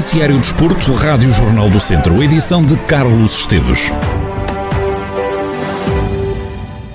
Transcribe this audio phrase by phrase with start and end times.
[0.00, 3.92] Noticiário Desporto, Rádio Jornal do Centro, edição de Carlos Esteves.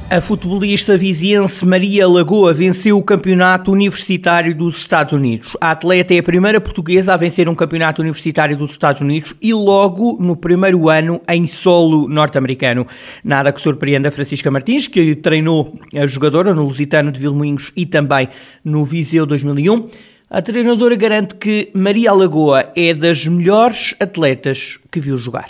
[0.09, 5.55] A futebolista viziense Maria Lagoa venceu o campeonato universitário dos Estados Unidos.
[5.61, 9.53] A atleta é a primeira portuguesa a vencer um campeonato universitário dos Estados Unidos e
[9.53, 12.87] logo no primeiro ano em solo norte-americano.
[13.23, 18.29] Nada que surpreenda Francisca Martins, que treinou a jogadora no Lusitano de Vilmoinhos e também
[18.63, 20.14] no Viseu 2001.
[20.29, 25.45] A treinadora garante que Maria Lagoa é das melhores atletas que viu jogar.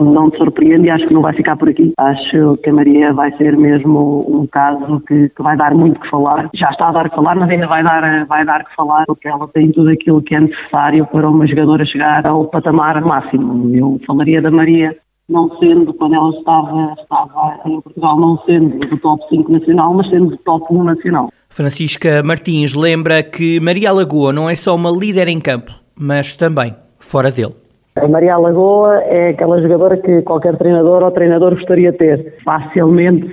[0.00, 1.92] Não te surpreende e acho que não vai ficar por aqui.
[1.96, 6.10] Acho que a Maria vai ser mesmo um caso que, que vai dar muito que
[6.10, 6.50] falar.
[6.52, 9.28] Já está a dar que falar, mas ainda vai dar, vai dar que falar, porque
[9.28, 13.72] ela tem tudo aquilo que é necessário para uma jogadora chegar ao patamar máximo.
[13.74, 14.96] Eu falaria da Maria
[15.28, 20.08] não sendo, quando ela estava, estava em Portugal, não sendo do top 5 nacional, mas
[20.10, 21.30] sendo do top 1 nacional.
[21.58, 26.72] Francisca Martins lembra que Maria Lagoa não é só uma líder em campo, mas também
[27.00, 27.54] fora dele.
[27.96, 32.36] A Maria Lagoa é aquela jogadora que qualquer treinador ou treinador gostaria de ter.
[32.44, 33.28] Facilmente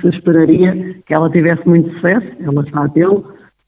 [0.00, 3.18] se esperaria que ela tivesse muito sucesso, ela está a tê-lo.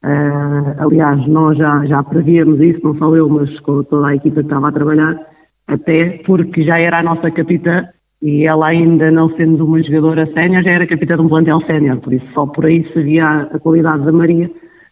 [0.03, 4.37] Uh, aliás, nós já, já prevíamos isso, não só eu, mas com toda a equipa
[4.37, 5.15] que estava a trabalhar,
[5.67, 7.87] até porque já era a nossa capitã
[8.21, 11.97] e ela ainda não sendo uma jogadora sénior, já era capitã de um plantel sénior,
[11.97, 14.49] por isso só por aí se via a qualidade da Maria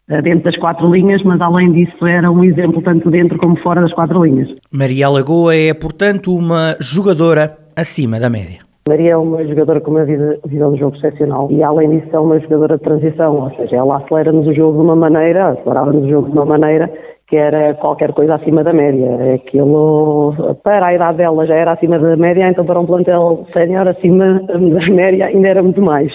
[0.10, 3.82] eh, dentro das quatro linhas, mas além disso era um exemplo tanto dentro como fora
[3.82, 4.50] das quatro linhas.
[4.72, 8.69] Maria Lagoa é, portanto, uma jogadora acima da média.
[8.90, 12.40] Maria é uma jogadora com uma visão de jogo excepcional e, além disso, é uma
[12.40, 16.30] jogadora de transição, ou seja, ela acelera-nos o jogo de uma maneira, acelerava-nos o jogo
[16.30, 16.92] de uma maneira
[17.28, 19.36] que era qualquer coisa acima da média.
[19.36, 23.88] Aquilo, para a idade dela já era acima da média, então para um plantel sénior
[23.88, 26.12] acima da média ainda era muito mais.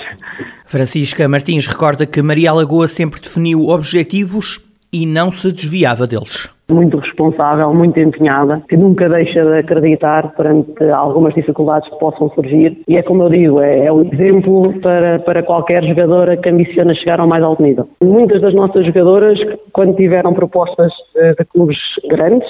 [0.67, 4.61] Francisca Martins recorda que Maria Lagoa sempre definiu objetivos
[4.93, 6.53] e não se desviava deles.
[6.71, 12.83] Muito responsável, muito empenhada, que nunca deixa de acreditar perante algumas dificuldades que possam surgir.
[12.89, 16.95] E é como eu digo, é, é um exemplo para, para qualquer jogadora que ambiciona
[16.95, 17.87] chegar ao mais alto nível.
[18.03, 19.39] Muitas das nossas jogadoras,
[19.73, 22.49] quando tiveram propostas de, de clubes grandes,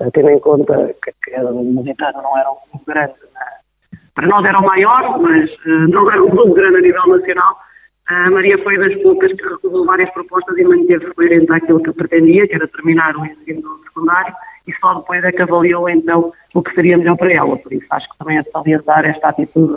[0.00, 4.00] eh, tendo em conta que, que o Lusitano não era um clube grande, né?
[4.14, 7.56] para nós era o maior, mas eh, não era um clube grande a nível nacional,
[8.08, 12.46] a Maria foi das poucas que recusou várias propostas e manteve coerente àquilo que pretendia,
[12.46, 14.32] que era terminar o ensino secundário,
[14.66, 17.56] e só depois é que avaliou então o que seria melhor para ela.
[17.58, 19.74] Por isso acho que também é de salientar esta atitude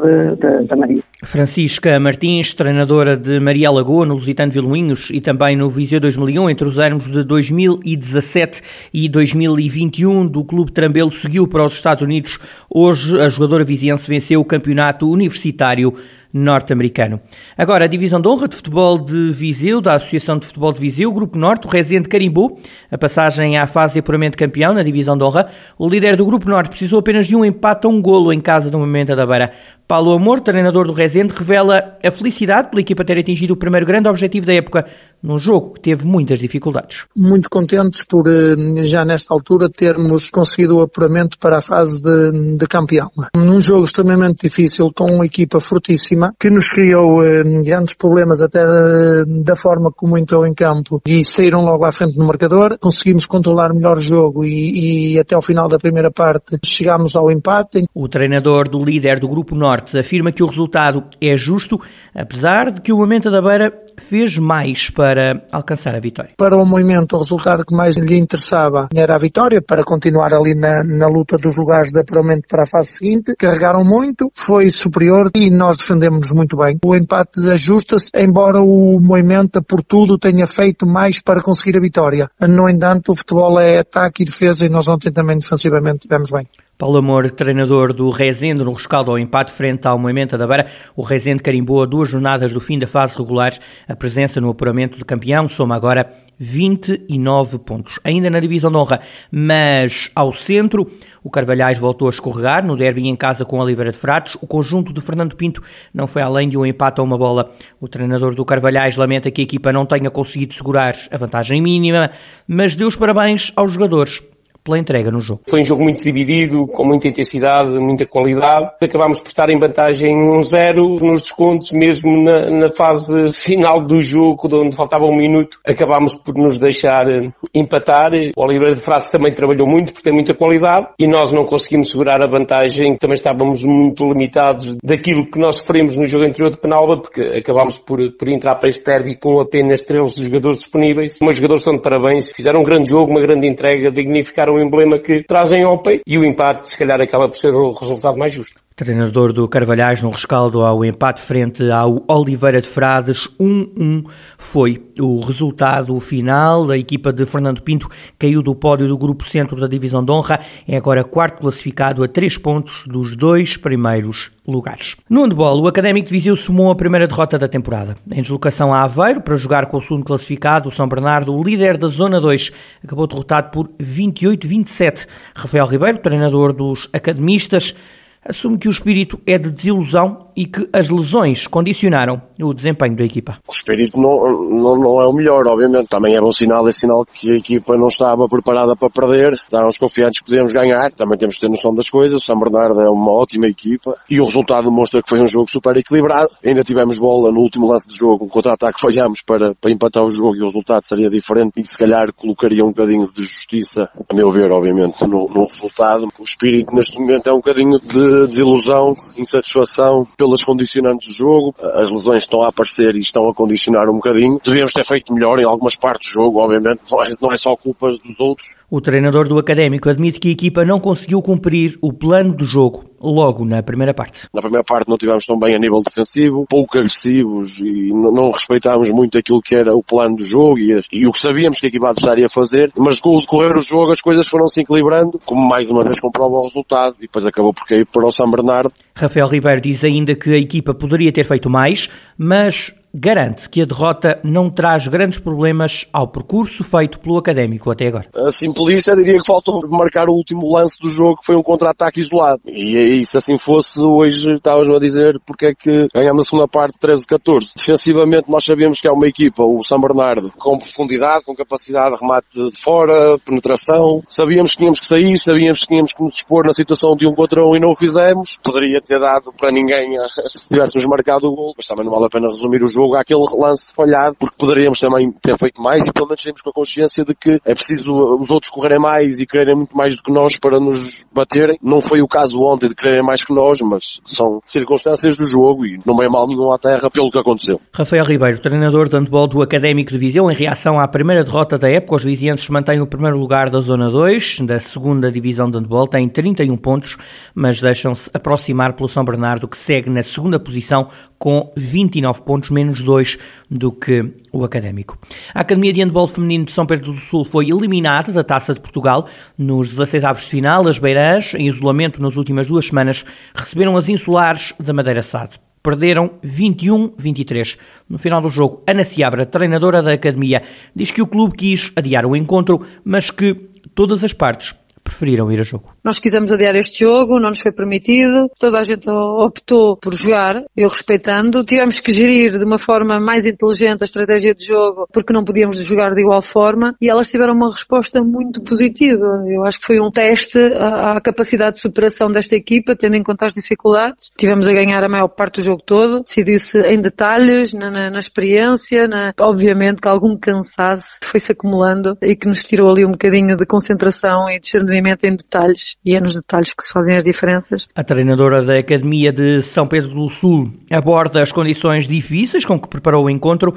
[0.68, 1.04] da Maria.
[1.24, 6.68] Francisca Martins, treinadora de Maria Lagoa no Lusitano Vilmoinhos e também no Viseu 2001, entre
[6.68, 8.62] os anos de 2017
[8.94, 12.40] e 2021 do Clube Trambelo, seguiu para os Estados Unidos.
[12.70, 15.94] Hoje a jogadora viziense venceu o campeonato universitário
[16.32, 17.20] norte-americano.
[17.58, 21.12] Agora, a divisão de honra de futebol de Viseu, da Associação de Futebol de Viseu,
[21.12, 22.56] Grupo Norte, o Rezende carimbou
[22.92, 25.50] a passagem à fase de apuramento campeão na divisão de honra.
[25.76, 28.70] O líder do Grupo Norte precisou apenas de um empate a um golo em casa
[28.70, 29.52] do Momento da Beira.
[29.88, 34.08] Paulo Amor, treinador do Rezende, revela a felicidade pela equipa ter atingido o primeiro grande
[34.08, 34.86] objetivo da época,
[35.22, 37.06] num jogo que teve muitas dificuldades.
[37.16, 42.58] Muito contentes por, eh, já nesta altura, termos conseguido o apuramento para a fase de,
[42.58, 43.12] de campeão.
[43.36, 48.62] Num jogo extremamente difícil, com uma equipa fortíssima, que nos criou eh, grandes problemas até
[48.62, 52.78] eh, da forma como entrou em campo e saíram logo à frente no marcador.
[52.80, 57.32] Conseguimos controlar melhor o jogo e, e até ao final da primeira parte chegámos ao
[57.32, 57.86] empate.
[57.94, 61.80] O treinador do líder do Grupo Norte afirma que o resultado é justo,
[62.14, 66.32] apesar de que o Momento da Beira fez mais para alcançar a vitória?
[66.38, 70.56] Para o movimento, o resultado que mais lhe interessava era a vitória, para continuar ali
[70.56, 73.34] na, na luta dos lugares de apuramento para a fase seguinte.
[73.38, 76.78] Carregaram muito, foi superior e nós defendemos muito bem.
[76.84, 82.30] O empate ajusta-se, embora o movimento, por tudo, tenha feito mais para conseguir a vitória.
[82.42, 86.48] No entanto, o futebol é ataque e defesa e nós ontem também defensivamente tivemos bem.
[86.80, 91.02] Paulo Amor, treinador do Rezende, no rescaldo ao empate frente ao Moimenta da Beira, o
[91.02, 93.54] Rezende carimbou a duas jornadas do fim da fase regular
[93.86, 96.10] a presença no apuramento de campeão, soma agora
[96.40, 98.00] 29 pontos.
[98.02, 100.90] Ainda na divisão de honra, mas ao centro,
[101.22, 104.38] o Carvalhais voltou a escorregar no derby em casa com a Oliveira de Fratos.
[104.42, 105.62] O conjunto de Fernando Pinto
[105.94, 107.52] não foi além de um empate a uma bola.
[107.82, 112.10] O treinador do Carvalhais lamenta que a equipa não tenha conseguido segurar a vantagem mínima,
[112.48, 114.24] mas deu os parabéns aos jogadores
[114.70, 115.42] pela entrega no jogo.
[115.50, 118.70] Foi um jogo muito dividido, com muita intensidade, muita qualidade.
[118.84, 124.48] Acabámos por estar em vantagem 1-0 nos descontos, mesmo na, na, fase final do jogo,
[124.54, 128.12] onde faltava um minuto, acabámos por nos deixar eh, empatar.
[128.38, 131.90] O Oliveira de Frades também trabalhou muito, porque tem muita qualidade, e nós não conseguimos
[131.90, 136.60] segurar a vantagem, também estávamos muito limitados daquilo que nós sofremos no jogo anterior de
[136.60, 141.18] Penalba, porque acabámos por, por entrar para este derby com apenas 13 jogadores disponíveis.
[141.22, 145.24] Os jogadores são de parabéns, fizeram um grande jogo, uma grande entrega, dignificaram emblema que
[145.24, 148.62] trazem ao peito e o empate, se calhar, acaba por ser o resultado mais justo.
[148.80, 154.06] Treinador do Carvalhais no rescaldo ao empate frente ao Oliveira de Frades, 1-1
[154.38, 156.72] foi o resultado final.
[156.72, 160.40] A equipa de Fernando Pinto caiu do pódio do Grupo Centro da Divisão de Honra,
[160.66, 164.96] é agora quarto classificado a três pontos dos dois primeiros lugares.
[165.10, 167.98] No handball, o Académico de Viseu sumou a primeira derrota da temporada.
[168.10, 171.78] Em deslocação a Aveiro, para jogar com o segundo classificado, o São Bernardo, o líder
[171.78, 175.06] da Zona 2, acabou derrotado por 28-27.
[175.36, 177.76] Rafael Ribeiro, treinador dos academistas,
[178.24, 183.04] assume que o espírito é de desilusão e que as lesões condicionaram o desempenho da
[183.04, 183.38] equipa.
[183.48, 185.88] O espírito não, não, não, é o melhor, obviamente.
[185.90, 189.34] Também é bom sinal, é sinal que a equipa não estava preparada para perder.
[189.34, 190.92] Estávamos confiantes que podíamos ganhar.
[190.94, 192.22] Também temos que ter noção das coisas.
[192.22, 195.50] O São Bernardo é uma ótima equipa e o resultado demonstra que foi um jogo
[195.50, 196.30] super equilibrado.
[196.44, 200.12] Ainda tivemos bola no último lance de jogo, um contra-ataque falhamos para, para empatar o
[200.12, 204.16] jogo e o resultado seria diferente e se calhar colocaria um bocadinho de justiça, a
[204.16, 206.08] meu ver, obviamente, no, no resultado.
[206.18, 211.56] O espírito neste momento é um bocadinho de desilusão, insatisfação pelas condicionantes do jogo.
[211.74, 214.40] As lesões estão a aparecer e estão a condicionar um bocadinho.
[214.44, 216.82] Devíamos ter feito melhor em algumas partes do jogo, obviamente.
[216.92, 218.56] Não é, é só culpa dos outros.
[218.70, 222.89] O treinador do Académico admite que a equipa não conseguiu cumprir o plano do jogo
[223.02, 224.28] logo na primeira parte.
[224.34, 228.90] Na primeira parte não tivemos tão bem a nível defensivo, pouco agressivos e não respeitámos
[228.90, 231.70] muito aquilo que era o plano do jogo e, e o que sabíamos que a
[231.70, 235.20] equipa adversária ia fazer, mas com o decorrer do jogo as coisas foram se equilibrando,
[235.26, 238.30] como mais uma vez comprova o resultado e depois acabou por cair para o São
[238.30, 238.72] Bernardo.
[238.96, 243.66] Rafael Ribeiro diz ainda que a equipa poderia ter feito mais, mas garante que a
[243.66, 248.10] derrota não traz grandes problemas ao percurso feito pelo Académico até agora.
[248.16, 252.00] Assim, polícia, diria que faltou marcar o último lance do jogo, que foi um contra-ataque
[252.00, 252.42] isolado.
[252.46, 256.78] E, se assim fosse, hoje estávamos a dizer porque é que ganhamos a segunda parte
[256.80, 257.54] 13-14.
[257.56, 262.02] Defensivamente, nós sabíamos que é uma equipa, o São Bernardo, com profundidade, com capacidade de
[262.02, 264.04] remate de fora, penetração.
[264.08, 267.14] Sabíamos que tínhamos que sair, sabíamos que tínhamos que nos expor na situação de um
[267.14, 268.40] contra um e não o fizemos.
[268.44, 269.96] Poderia ter dado para ninguém
[270.28, 272.96] se tivéssemos marcado o gol, mas também não vale a pena resumir o jogo jogo
[272.96, 276.54] àquele lance falhado, porque poderíamos também ter feito mais e pelo menos temos com a
[276.54, 280.12] consciência de que é preciso os outros correrem mais e quererem muito mais do que
[280.12, 281.58] nós para nos baterem.
[281.62, 285.66] Não foi o caso ontem de quererem mais que nós, mas são circunstâncias do jogo
[285.66, 287.60] e não é mal nenhum à terra pelo que aconteceu.
[287.74, 291.70] Rafael Ribeiro, treinador de handball do Académico de Viseu, em reação à primeira derrota da
[291.70, 295.88] época, os vizienses mantêm o primeiro lugar da Zona 2, da segunda divisão de handball,
[295.88, 296.98] têm 31 pontos,
[297.34, 300.88] mas deixam-se aproximar pelo São Bernardo, que segue na segunda posição
[301.18, 303.18] com 29 pontos, menos menos 2
[303.50, 304.98] do que o Académico.
[305.34, 308.60] A Academia de Handball Feminino de São Pedro do Sul foi eliminada da Taça de
[308.60, 309.08] Portugal
[309.38, 310.68] nos 16 avos de final.
[310.68, 315.40] As Beirãs, em isolamento nas últimas duas semanas, receberam as insulares da Madeira Sade.
[315.62, 317.58] Perderam 21-23.
[317.90, 320.42] No final do jogo, Ana Ciabra, treinadora da academia,
[320.74, 323.34] diz que o clube quis adiar o encontro, mas que
[323.76, 325.76] todas as partes preferiram ir a jogo?
[325.90, 330.44] Nós quisemos adiar este jogo, não nos foi permitido, toda a gente optou por jogar,
[330.56, 331.44] eu respeitando.
[331.44, 335.58] Tivemos que gerir de uma forma mais inteligente a estratégia de jogo, porque não podíamos
[335.58, 339.24] jogar de igual forma, e elas tiveram uma resposta muito positiva.
[339.28, 343.26] Eu acho que foi um teste à, capacidade de superação desta equipa, tendo em conta
[343.26, 344.12] as dificuldades.
[344.16, 347.98] Tivemos a ganhar a maior parte do jogo todo, decidiu-se em detalhes, na, na, na
[347.98, 349.12] experiência, na...
[349.20, 354.30] obviamente que algum cansaço foi-se acumulando e que nos tirou ali um bocadinho de concentração
[354.30, 357.68] e discernimento em detalhes e é nos detalhes que se fazem as diferenças.
[357.76, 362.68] A treinadora da Academia de São Pedro do Sul aborda as condições difíceis com que
[362.68, 363.56] preparou o encontro.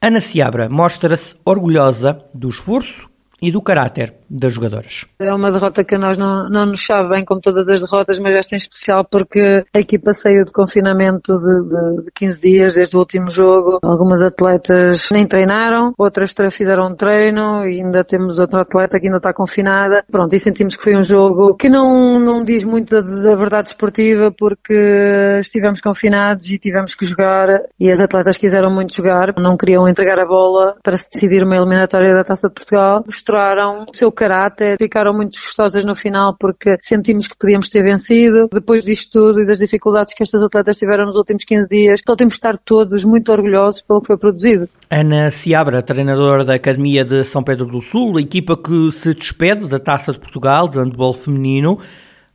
[0.00, 3.08] Ana Seabra mostra-se orgulhosa do esforço
[3.40, 5.06] e do caráter das jogadoras.
[5.20, 8.18] É uma derrota que a nós não, não nos sabe bem, como todas as derrotas,
[8.18, 12.74] mas esta em especial porque a equipa saiu de confinamento de, de, de 15 dias
[12.74, 13.78] desde o último jogo.
[13.82, 19.18] Algumas atletas nem treinaram, outras fizeram um treino e ainda temos outra atleta que ainda
[19.18, 20.02] está confinada.
[20.10, 23.68] Pronto, e sentimos que foi um jogo que não, não diz muito da, da verdade
[23.68, 29.56] esportiva porque estivemos confinados e tivemos que jogar e as atletas quiseram muito jogar, não
[29.56, 33.02] queriam entregar a bola para se decidir uma eliminatória da Taça de Portugal.
[33.04, 38.48] Mostraram o seu caráter, ficaram muito gostosas no final porque sentimos que podíamos ter vencido.
[38.52, 42.14] Depois disto tudo e das dificuldades que estas atletas tiveram nos últimos 15 dias, só
[42.14, 44.68] temos de estar todos muito orgulhosos pelo que foi produzido.
[44.88, 49.80] Ana Seabra, treinadora da Academia de São Pedro do Sul, equipa que se despede da
[49.80, 51.80] Taça de Portugal de handball feminino,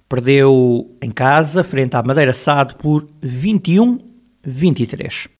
[0.09, 5.29] perdeu em casa frente à Madeira Sade por 21-23.